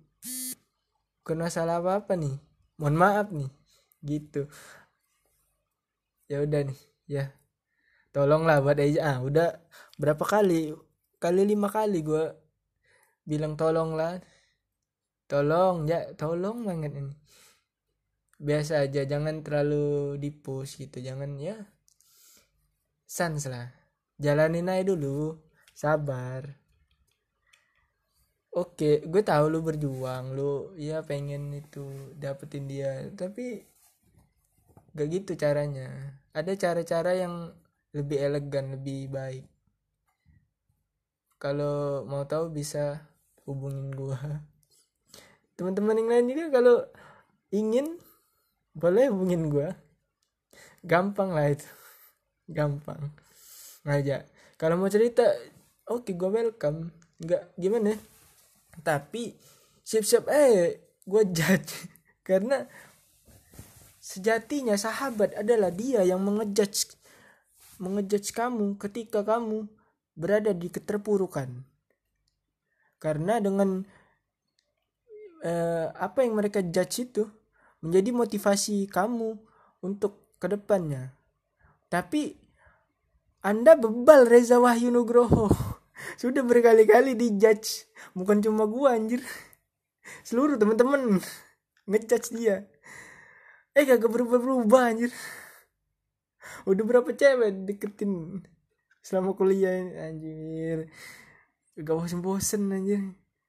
Bukan 1.20 1.38
masalah 1.40 1.80
apa 1.80 2.04
apa 2.04 2.12
nih? 2.16 2.36
Mohon 2.80 2.96
maaf 2.96 3.26
nih. 3.32 3.50
Gitu. 4.04 4.48
Ya 6.28 6.40
udah 6.40 6.60
nih 6.64 6.80
ya. 7.08 7.24
Tolonglah 8.14 8.62
buat 8.62 8.78
aja 8.78 9.00
ah 9.04 9.18
udah 9.20 9.58
berapa 10.00 10.24
kali? 10.24 10.72
Kali 11.20 11.42
lima 11.44 11.68
kali 11.68 12.00
gue 12.04 12.24
bilang 13.24 13.56
tolonglah. 13.56 14.20
Tolong 15.24 15.88
ya 15.88 16.12
tolong 16.16 16.64
banget 16.64 16.92
ini. 16.96 17.14
Biasa 18.40 18.84
aja 18.84 19.08
jangan 19.08 19.40
terlalu 19.40 20.20
dipus 20.20 20.76
gitu. 20.76 21.00
Jangan 21.00 21.36
ya. 21.40 21.56
Sans 23.08 23.40
lah. 23.48 23.72
Jalanin 24.20 24.68
aja 24.68 24.84
dulu. 24.92 25.40
Sabar 25.74 26.63
oke 28.54 29.02
gue 29.02 29.22
tahu 29.26 29.44
lu 29.50 29.60
berjuang 29.66 30.30
lu 30.30 30.70
ya 30.78 31.02
pengen 31.02 31.50
itu 31.58 32.14
dapetin 32.14 32.70
dia. 32.70 33.10
Tapi 33.10 33.66
gak 34.94 35.08
gitu 35.10 35.32
caranya. 35.34 36.14
Ada 36.30 36.54
cara-cara 36.54 37.18
yang 37.18 37.50
lebih 37.94 38.18
elegan 38.18 38.74
lebih 38.78 39.10
baik. 39.10 39.46
Kalau 41.38 42.06
mau 42.06 42.24
tahu 42.24 42.50
bisa 42.50 43.04
hubungin 43.44 43.92
gua. 43.92 44.18
Teman-teman 45.58 45.98
yang 46.00 46.10
lain 46.10 46.26
juga 46.32 46.44
kalau 46.58 46.76
ingin 47.54 47.98
boleh 48.74 49.10
hubungin 49.10 49.50
gua. 49.50 49.74
Gampang 50.82 51.34
lah 51.34 51.54
itu. 51.54 51.66
Gampang. 52.56 53.14
Ngajak. 53.86 54.26
Kalau 54.58 54.78
mau 54.78 54.88
cerita 54.88 55.26
oke 55.90 56.06
okay, 56.08 56.14
gue 56.16 56.30
welcome. 56.30 56.90
Nggak 57.20 57.42
gimana 57.60 57.94
tapi 58.82 59.36
siap-siap 59.84 60.24
eh 60.32 60.80
gue 61.04 61.22
judge. 61.30 61.86
Karena 62.28 62.64
sejatinya 64.00 64.74
sahabat 64.80 65.36
adalah 65.36 65.68
dia 65.68 66.00
yang 66.02 66.24
mengejudge 66.24 66.96
mengejudge 67.76 68.32
kamu 68.32 68.80
ketika 68.80 69.20
kamu 69.20 69.68
berada 70.16 70.56
di 70.56 70.72
keterpurukan. 70.72 71.62
Karena 72.96 73.38
dengan 73.38 73.84
eh, 75.44 75.86
apa 75.92 76.24
yang 76.24 76.40
mereka 76.40 76.64
judge 76.64 77.04
itu 77.04 77.28
menjadi 77.84 78.10
motivasi 78.16 78.88
kamu 78.88 79.36
untuk 79.84 80.32
ke 80.40 80.48
depannya 80.48 81.12
tapi 81.94 82.34
anda 83.38 83.78
bebal 83.78 84.26
Reza 84.26 84.58
Wahyu 84.58 84.90
Nugroho. 84.90 85.46
Sudah 86.20 86.42
berkali-kali 86.44 87.16
dijudge. 87.18 87.88
Bukan 88.16 88.40
cuma 88.44 88.64
gua 88.64 88.96
anjir. 88.96 89.24
Seluruh 90.26 90.60
teman-teman 90.60 91.20
ngejudge 91.88 92.28
dia. 92.36 92.64
Eh 93.74 93.82
gak 93.84 94.06
berubah-berubah 94.06 94.82
anjir. 94.94 95.12
Udah 96.68 96.84
berapa 96.84 97.10
cewek 97.12 97.66
deketin 97.68 98.44
selama 99.04 99.36
kuliah 99.36 99.84
anjir. 100.04 100.92
Gak 101.76 101.94
bosen-bosen 101.94 102.70
anjir. 102.70 103.02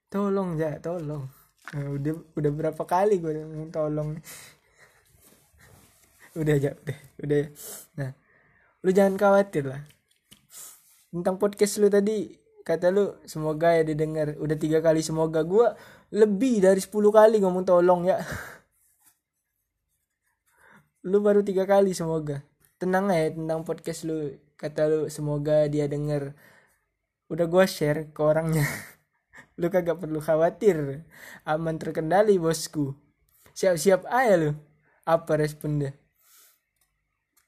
Tolong 0.09 0.57
ya, 0.57 0.79
tolong. 0.79 1.27
Nah, 1.73 1.85
udah 1.97 2.13
udah 2.37 2.51
berapa 2.53 2.83
kali 2.85 3.19
gue 3.19 3.41
tolong. 3.73 4.21
Udah 6.35 6.53
aja, 6.55 6.71
udah, 6.77 6.97
udah. 7.25 7.41
Nah, 7.97 8.11
lu 8.85 8.89
jangan 8.93 9.17
khawatir 9.17 9.65
lah 9.65 9.81
tentang 11.15 11.39
podcast 11.39 11.79
lu 11.79 11.87
tadi 11.87 12.27
kata 12.65 12.89
lu 12.89 13.13
semoga 13.29 13.77
ya 13.77 13.85
didengar. 13.85 14.33
Udah 14.41 14.57
tiga 14.57 14.81
kali 14.81 15.05
semoga 15.05 15.45
gua 15.45 15.77
lebih 16.09 16.65
dari 16.65 16.81
10 16.81 16.89
kali 17.13 17.37
ngomong 17.45 17.63
tolong 17.63 18.09
ya. 18.09 18.17
Lu 21.09 21.21
baru 21.21 21.45
tiga 21.45 21.69
kali 21.69 21.93
semoga. 21.93 22.41
Tenang 22.81 23.13
ya 23.13 23.29
tentang 23.29 23.61
podcast 23.61 24.09
lu. 24.09 24.41
Kata 24.57 24.89
lu 24.89 24.99
semoga 25.13 25.69
dia 25.69 25.85
denger. 25.85 26.33
Udah 27.29 27.45
gua 27.45 27.69
share 27.69 28.09
ke 28.09 28.21
orangnya. 28.25 28.65
Lu 29.61 29.69
kagak 29.69 30.01
perlu 30.01 30.17
khawatir. 30.17 31.05
Aman 31.45 31.77
terkendali 31.77 32.41
bosku. 32.41 32.97
Siap-siap 33.53 34.09
aja 34.09 34.33
lu. 34.33 34.51
Apa 35.05 35.37
respon 35.37 35.77
dia 35.77 35.93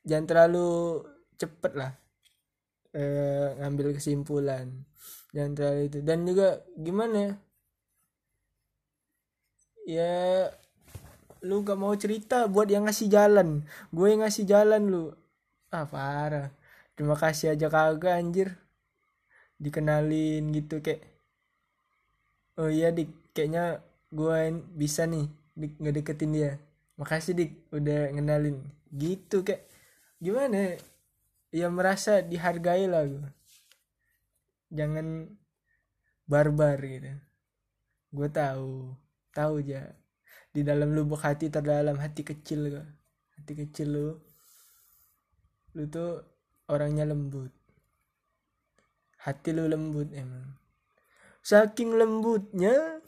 jangan 0.08 0.26
terlalu 0.26 0.70
cepet 1.36 1.74
lah 1.76 1.92
eh, 2.96 3.48
ngambil 3.60 3.98
kesimpulan 3.98 4.68
jangan 5.36 5.54
terlalu 5.54 5.82
itu. 5.92 6.00
Dan 6.04 6.20
juga 6.28 6.48
gimana 6.78 7.16
ya? 7.16 7.34
Ya 9.88 10.16
lu 11.46 11.64
gak 11.64 11.80
mau 11.80 11.94
cerita 11.96 12.50
buat 12.50 12.68
yang 12.68 12.90
ngasih 12.90 13.08
jalan. 13.08 13.64
Gue 13.94 14.08
yang 14.14 14.22
ngasih 14.26 14.46
jalan 14.50 14.82
lu. 14.90 15.06
Ah 15.72 15.86
parah. 15.88 16.52
Terima 16.98 17.16
kasih 17.16 17.54
aja 17.54 17.68
kagak 17.70 18.18
anjir. 18.18 18.50
Dikenalin 19.62 20.44
gitu 20.54 20.82
kayak 20.82 21.02
oh 22.60 22.70
iya 22.72 22.90
dik. 22.92 23.10
Kayaknya 23.36 23.86
gue 24.10 24.38
bisa 24.76 25.06
nih 25.06 25.30
dik 25.56 25.74
ngedeketin 25.82 26.32
dia. 26.34 26.52
Makasih 27.00 27.34
dik 27.38 27.52
udah 27.72 28.12
ngenalin. 28.18 28.58
Gitu 28.92 29.46
kayak 29.46 29.64
gimana 30.18 30.76
ya? 31.64 31.68
merasa 31.72 32.22
dihargai 32.22 32.86
lah 32.86 33.08
gue 33.08 33.38
jangan 34.72 35.32
barbar 36.28 36.78
gitu. 36.84 37.12
Gue 38.12 38.30
tahu 38.32 38.94
tahu 39.32 39.64
aja. 39.64 39.96
Di 40.52 40.66
dalam 40.66 40.92
lubuk 40.92 41.22
hati 41.22 41.48
terdalam 41.48 42.00
hati 42.02 42.26
kecil 42.26 42.72
gue 42.72 42.86
hati 43.40 43.54
kecil 43.56 43.88
lu. 43.88 44.10
Lu 45.76 45.84
tuh 45.88 46.24
orangnya 46.68 47.08
lembut. 47.08 47.52
Hati 49.24 49.50
lu 49.56 49.68
lembut 49.68 50.12
emang. 50.12 50.56
Saking 51.44 51.96
lembutnya 51.96 53.00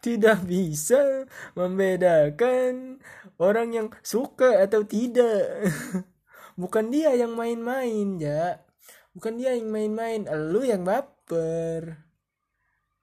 tidak 0.00 0.44
bisa 0.48 1.28
membedakan 1.52 3.00
orang 3.36 3.68
yang 3.76 3.88
suka 4.00 4.64
atau 4.64 4.84
tidak 4.88 5.68
bukan 6.56 6.88
dia 6.88 7.12
yang 7.12 7.36
main-main 7.36 8.16
ya 8.20 8.66
bukan 9.16 9.40
dia 9.40 9.56
yang 9.56 9.72
main-main. 9.72 10.28
Lu 10.52 10.60
yang 10.60 10.84
baper. 10.84 12.04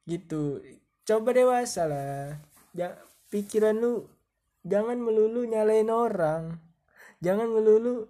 Gitu. 0.06 0.62
Coba 1.02 1.34
dewasa 1.34 1.90
lah. 1.90 2.38
Ya 2.78 2.94
pikiran 3.34 3.82
lu 3.82 4.06
jangan 4.62 5.02
melulu 5.02 5.42
nyalain 5.50 5.90
orang. 5.90 6.62
Jangan 7.26 7.50
melulu 7.50 8.06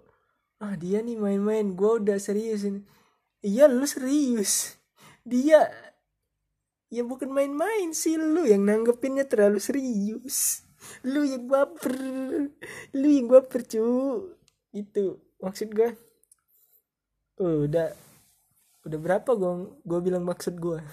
ah 0.60 0.76
dia 0.76 1.00
nih 1.00 1.16
main-main. 1.16 1.72
Gue 1.72 2.04
udah 2.04 2.20
serius 2.20 2.68
ini. 2.68 2.84
Iya 3.40 3.72
lu 3.72 3.88
serius. 3.88 4.76
Dia 5.24 5.72
ya 6.92 7.02
bukan 7.02 7.32
main-main 7.32 7.96
sih. 7.96 8.20
Lu 8.20 8.44
yang 8.44 8.68
nanggepinnya 8.68 9.24
terlalu 9.24 9.58
serius. 9.64 10.68
Lu 11.08 11.24
yang 11.24 11.48
baper. 11.48 11.96
Lu 12.92 13.08
yang 13.08 13.32
baper 13.32 13.64
cu. 13.64 13.88
Itu 14.74 15.24
maksud 15.44 15.68
gue 15.76 15.92
uh, 17.44 17.56
udah 17.68 17.92
udah 18.88 18.98
berapa 19.00 19.30
gue 19.36 19.52
gue 19.84 20.00
bilang 20.00 20.24
maksud 20.24 20.56
gue 20.56 20.80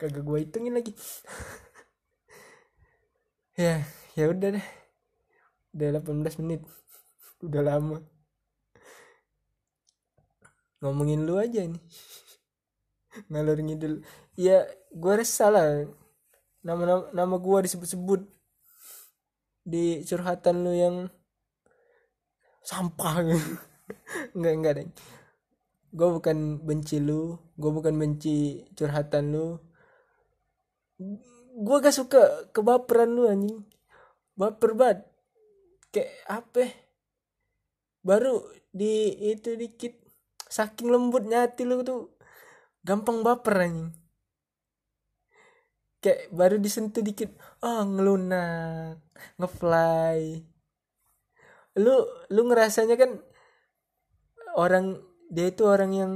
kagak 0.00 0.20
gue 0.20 0.38
hitungin 0.44 0.76
lagi. 0.76 0.92
Ya 3.54 3.86
ya 4.18 4.34
udah 4.34 4.58
deh. 4.58 4.66
Udah 5.78 6.02
18 6.02 6.42
menit. 6.42 6.66
Udah 7.46 7.62
lama. 7.62 8.02
Ngomongin 10.82 11.22
lu 11.22 11.38
aja 11.38 11.62
nih 11.62 11.78
ngalur 13.30 13.58
ngidul. 13.62 14.02
Ya 14.34 14.66
gue 14.90 15.14
resah 15.14 15.50
lah. 15.50 15.70
Nama 16.64 16.82
nama, 16.82 17.04
nama 17.14 17.36
gue 17.38 17.58
disebut-sebut. 17.70 18.26
Di 19.64 20.04
curhatan 20.04 20.64
lu 20.64 20.72
yang 20.74 20.96
sampah. 22.64 23.20
Enggak 24.34 24.54
enggak 24.56 24.74
deh 24.80 24.88
gue 25.94 26.08
bukan 26.10 26.58
benci 26.58 26.98
lu 26.98 27.38
gue 27.54 27.70
bukan 27.70 27.94
benci 27.94 28.66
curhatan 28.74 29.30
lu. 29.30 29.62
Gue 31.54 31.76
gak 31.78 31.94
suka 31.94 32.50
kebaperan 32.50 33.14
lu 33.14 33.30
anjing. 33.30 33.62
Baper 34.34 34.74
banget. 34.74 35.06
Kayak 35.94 36.12
apa 36.26 36.58
ya? 36.66 36.70
baru 38.04 38.36
di 38.68 39.16
itu 39.32 39.56
dikit 39.56 39.96
saking 40.44 40.92
lembutnya 40.92 41.48
hati 41.48 41.64
lu 41.64 41.80
tuh 41.86 42.18
gampang 42.82 43.22
baper 43.22 43.54
anjing. 43.70 43.94
Kayak 46.02 46.26
baru 46.34 46.56
disentuh 46.58 47.06
dikit 47.06 47.30
oh 47.62 47.86
ngelunak 47.86 48.98
ngefly 49.38 50.42
lu 51.78 51.94
lu 52.30 52.42
ngerasanya 52.46 52.94
kan 52.94 53.18
orang 54.54 55.02
dia 55.30 55.50
itu 55.50 55.66
orang 55.66 55.92
yang 55.94 56.12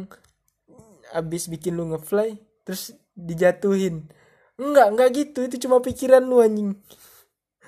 abis 1.14 1.50
bikin 1.50 1.74
lu 1.74 1.90
ngefly 1.90 2.38
terus 2.62 2.94
dijatuhin. 3.18 4.06
Enggak 4.58 4.88
enggak 4.94 5.08
gitu. 5.14 5.38
Itu 5.46 5.56
cuma 5.66 5.82
pikiran 5.82 6.22
lu 6.22 6.38
anjing. 6.42 6.78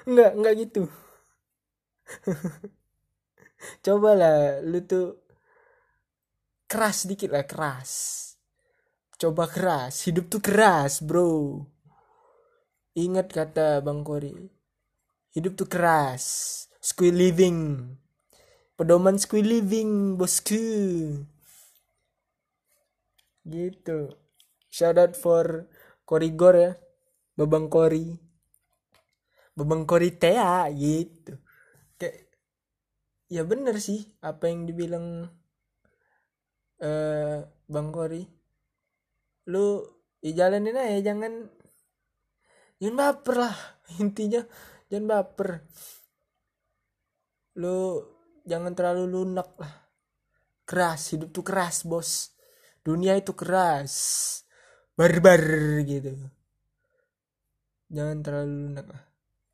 Enggak 0.07 0.33
enggak 0.37 0.55
gitu. 0.67 0.83
Cobalah 3.85 4.63
lu 4.63 4.81
tuh 4.87 5.23
keras 6.71 7.07
dikit 7.11 7.31
lah 7.35 7.47
keras. 7.47 7.91
Coba 9.21 9.51
keras 9.51 10.07
hidup 10.07 10.31
tuh 10.31 10.43
keras 10.43 11.03
bro. 11.03 11.61
Ingat 12.95 13.31
kata 13.31 13.79
bang 13.83 14.03
Kori 14.03 14.61
hidup 15.31 15.55
tuh 15.55 15.69
keras 15.71 16.67
Squid 16.81 17.13
Living. 17.13 17.93
Pedoman 18.73 19.21
Squid 19.21 19.45
Living 19.45 20.17
bosku. 20.17 20.65
Gitu. 23.45 24.17
Shout 24.73 24.97
out 24.97 25.13
for 25.13 25.69
Korigor 26.09 26.57
ya. 26.57 26.73
Babang 27.37 27.69
Kori. 27.69 28.17
Babang 29.53 29.85
Kori 29.85 30.17
Tea 30.17 30.73
gitu. 30.73 31.37
Kayak 32.01 32.33
ya 33.29 33.45
bener 33.45 33.77
sih 33.77 34.09
apa 34.25 34.49
yang 34.49 34.65
dibilang 34.65 35.29
uh, 36.81 37.39
Bang 37.69 37.93
Kori. 37.93 38.25
Lu 39.53 39.85
ya 40.25 40.33
jalanin 40.33 40.81
aja 40.81 41.13
jangan 41.13 41.45
jangan 42.81 42.97
baper 42.97 43.37
lah. 43.37 43.57
Intinya 44.01 44.41
jangan 44.89 45.05
baper 45.05 45.61
lu 47.61 48.01
jangan 48.49 48.73
terlalu 48.73 49.05
lunak 49.07 49.53
lah. 49.61 49.75
Keras 50.65 51.13
hidup 51.13 51.31
tuh 51.31 51.45
keras 51.45 51.85
bos. 51.85 52.33
Dunia 52.81 53.13
itu 53.21 53.37
keras. 53.37 53.93
Barbar 54.97 55.45
gitu. 55.85 56.17
Jangan 57.93 58.19
terlalu 58.25 58.53
lunak 58.65 58.87
lah. 58.89 59.03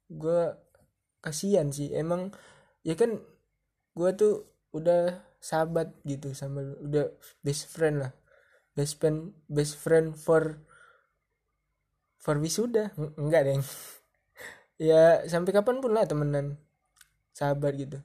Gue 0.07 0.43
kasihan 1.19 1.67
sih. 1.75 1.91
Emang 1.91 2.31
ya 2.87 2.95
kan 2.95 3.19
gue 3.97 4.11
tuh 4.15 4.47
udah 4.71 5.19
sahabat 5.43 5.91
gitu 6.07 6.31
sama 6.37 6.63
udah 6.79 7.11
best 7.43 7.67
friend 7.67 8.07
lah. 8.07 8.13
Best 8.77 9.03
friend 9.03 9.35
best 9.51 9.75
friend 9.81 10.15
for 10.15 10.63
for 12.23 12.39
wisuda. 12.39 12.95
Enggak 13.19 13.51
deng. 13.51 13.65
Ya 14.77 15.25
sampai 15.25 15.57
kapan 15.57 15.81
pun 15.81 15.97
lah 15.97 16.05
temenan 16.05 16.61
sahabat 17.37 17.77
gitu. 17.77 18.01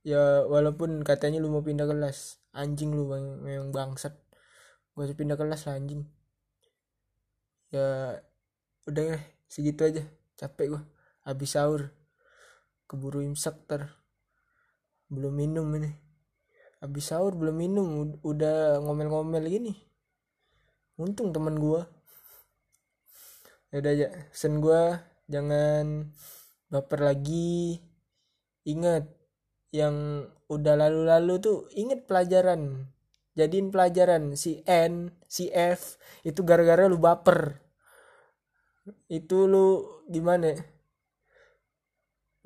Ya 0.00 0.48
walaupun 0.48 1.04
katanya 1.04 1.44
lu 1.44 1.52
mau 1.52 1.60
pindah 1.60 1.84
kelas. 1.84 2.40
Anjing 2.56 2.96
lu 2.96 3.04
memang 3.44 3.68
bangsat. 3.68 4.16
Gue 4.96 5.04
harus 5.04 5.12
pindah 5.12 5.36
kelas 5.36 5.68
lah 5.68 5.76
anjing. 5.76 6.08
Ya 7.68 8.16
udah 8.88 9.04
ya 9.04 9.18
segitu 9.52 9.84
aja. 9.84 10.02
Capek 10.40 10.72
gue 10.72 10.82
habis 11.28 11.52
sahur. 11.52 11.92
Keburu 12.88 13.20
imsak 13.20 13.68
ter 13.68 13.92
belum 15.12 15.36
minum 15.36 15.68
ini. 15.76 15.92
Habis 16.80 17.12
sahur 17.12 17.36
belum 17.36 17.60
minum. 17.60 18.16
Udah 18.24 18.80
ngomel-ngomel 18.80 19.44
gini. 19.44 19.76
Untung 20.96 21.36
teman 21.36 21.60
gue 21.60 21.84
ya 23.68 23.84
udah 23.84 23.92
aja 23.92 24.08
sen 24.32 24.64
gue 24.64 24.82
jangan 25.28 26.08
baper 26.72 27.04
lagi 27.04 27.76
ingat 28.68 29.08
yang 29.72 30.28
udah 30.52 30.76
lalu-lalu 30.76 31.34
tuh 31.40 31.58
inget 31.72 32.04
pelajaran. 32.04 32.92
Jadiin 33.32 33.72
pelajaran 33.72 34.34
si 34.36 34.60
N 34.68 35.14
si 35.24 35.48
F 35.48 35.96
itu 36.26 36.44
gara-gara 36.44 36.84
lu 36.84 37.00
baper. 37.00 37.56
Itu 39.08 39.48
lu 39.48 39.88
gimana 40.08 40.52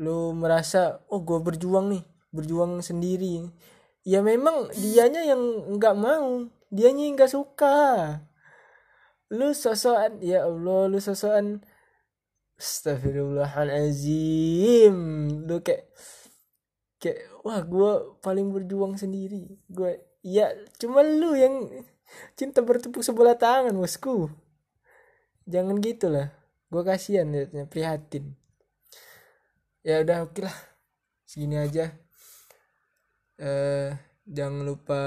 lu 0.02 0.34
merasa 0.34 0.98
oh 1.10 1.22
gue 1.22 1.38
berjuang 1.42 1.90
nih 1.90 2.04
berjuang 2.30 2.82
sendiri. 2.82 3.50
Ya 4.02 4.18
memang 4.22 4.70
dianya 4.74 5.22
yang 5.22 5.42
nggak 5.78 5.94
mau 5.94 6.50
dianya 6.70 7.02
yang 7.06 7.14
nggak 7.18 7.32
suka. 7.32 7.78
Lu 9.32 9.54
sosokan 9.56 10.20
ya 10.20 10.44
Allah 10.44 10.90
lu 10.92 10.98
sosokan 11.00 11.64
Astagfirullahalazim 12.62 14.94
lu 15.50 15.58
kayak 15.66 15.90
kayak 17.02 17.26
wah 17.42 17.58
gue 17.66 18.22
paling 18.22 18.54
berjuang 18.54 18.94
sendiri. 18.94 19.58
Gue 19.66 19.98
ya 20.22 20.54
cuma 20.78 21.02
lu 21.02 21.34
yang 21.34 21.66
cinta 22.38 22.62
bertepuk 22.62 23.02
sebelah 23.02 23.34
tangan 23.34 23.74
bosku. 23.74 24.30
Jangan 25.50 25.82
gitulah 25.82 26.30
gue 26.70 26.82
kasihan 26.86 27.26
liatnya 27.34 27.66
prihatin. 27.66 28.38
Ya 29.82 29.98
udah 30.06 30.30
oke 30.30 30.46
lah. 30.46 30.54
Segini 31.26 31.58
aja. 31.58 31.90
Eh 33.42 33.90
jangan 34.22 34.62
lupa 34.62 35.02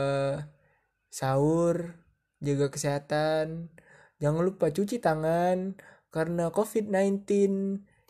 sahur 1.07 2.03
jaga 2.43 2.67
kesehatan. 2.67 3.71
Jangan 4.19 4.43
lupa 4.43 4.75
cuci 4.75 4.99
tangan 4.99 5.79
karena 6.15 6.47
covid-19 6.47 7.27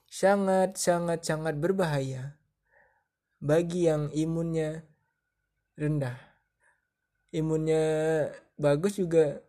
sangat 0.06 0.78
sangat 0.78 1.26
sangat 1.26 1.58
berbahaya 1.58 2.38
bagi 3.42 3.90
yang 3.90 4.14
imunnya 4.14 4.86
rendah. 5.74 6.14
Imunnya 7.34 7.84
bagus 8.62 9.02
juga 9.02 9.42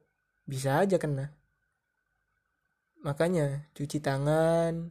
bisa 0.49 0.81
aja 0.81 0.97
kena. 0.97 1.37
Makanya 3.05 3.69
cuci 3.77 4.01
tangan 4.01 4.89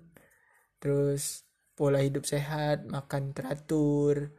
terus 0.77 1.41
pola 1.73 2.05
hidup 2.05 2.23
sehat 2.29 2.85
makan 2.85 3.33
teratur 3.33 4.29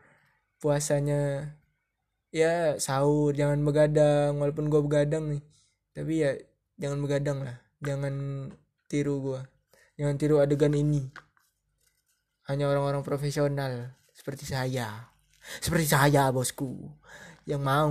puasanya 0.63 1.51
ya 2.31 2.79
sahur 2.79 3.35
jangan 3.35 3.59
begadang 3.67 4.39
walaupun 4.39 4.71
gue 4.71 4.83
begadang 4.87 5.25
nih. 5.35 5.43
Tapi 5.99 6.13
ya 6.15 6.31
jangan 6.79 7.03
begadang 7.03 7.39
lah 7.43 7.59
jangan 7.83 8.15
tiru 8.87 9.19
gue 9.23 9.57
jangan 9.97 10.17
tiru 10.21 10.37
adegan 10.39 10.77
ini. 10.77 11.09
Hanya 12.47 12.71
orang-orang 12.71 13.03
profesional. 13.03 13.97
Seperti 14.13 14.47
saya. 14.47 15.11
Seperti 15.59 15.87
saya 15.89 16.31
bosku. 16.31 16.87
Yang 17.49 17.63
mau 17.65 17.91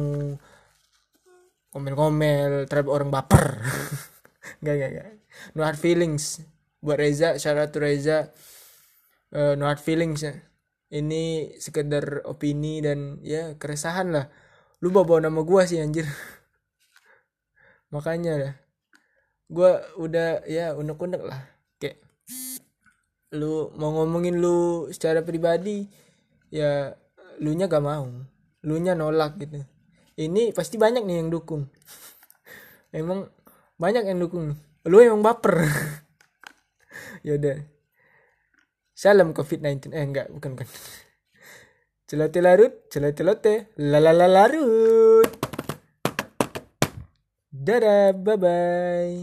ngomel-ngomel 1.76 2.70
terhadap 2.70 2.90
orang 2.90 3.10
baper. 3.12 3.60
Nggak 4.62 4.76
nggak 4.78 4.92
nggak. 4.94 5.08
No 5.58 5.68
hard 5.68 5.82
feelings. 5.82 6.40
Buat 6.80 7.02
Reza 7.02 7.30
syarat 7.36 7.74
Reza. 7.76 8.32
Uh, 9.34 9.58
no 9.58 9.68
hard 9.68 9.82
feelings. 9.82 10.24
Ini 10.88 11.58
sekedar 11.60 12.24
opini 12.24 12.80
dan 12.80 13.20
ya 13.26 13.58
keresahan 13.60 14.14
lah. 14.16 14.26
Lu 14.80 14.94
bawa, 14.94 15.20
-bawa 15.20 15.20
nama 15.28 15.42
gua 15.44 15.68
sih 15.68 15.82
anjir. 15.82 16.08
Makanya 17.94 18.34
lah 18.38 18.54
gua 19.52 19.84
udah 19.98 20.46
ya 20.50 20.74
unek-unek 20.78 21.22
lah. 21.26 21.42
Kayak 21.82 22.02
lu 23.36 23.74
mau 23.76 23.92
ngomongin 23.94 24.40
lu 24.40 24.90
secara 24.90 25.22
pribadi 25.22 25.86
ya 26.54 26.96
lu 27.42 27.52
nya 27.54 27.68
gak 27.68 27.84
mau. 27.84 28.08
Lu 28.66 28.76
nya 28.82 28.98
nolak 28.98 29.38
gitu. 29.42 29.62
Ini 30.16 30.56
pasti 30.56 30.80
banyak 30.80 31.04
nih 31.04 31.22
yang 31.22 31.30
dukung. 31.30 31.68
Emang 32.96 33.28
banyak 33.76 34.08
yang 34.08 34.20
dukung. 34.24 34.56
Lu 34.88 34.98
emang 35.02 35.22
baper. 35.26 35.56
Ya 37.26 37.42
udah. 37.42 37.58
Salam 38.94 39.34
covid 39.34 39.60
19 39.60 39.92
eh 39.92 40.06
enggak 40.06 40.30
bukan 40.30 40.56
kan 40.56 40.70
celote 42.08 42.40
larut 42.40 42.74
celote 42.88 43.22
lote. 43.26 43.54
Lalala 43.82 44.30
larut. 44.30 45.28
Dadah 47.50 48.14
bye 48.14 48.38
bye 48.38 49.18